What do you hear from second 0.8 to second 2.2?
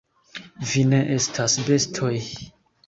ne estas bestoj!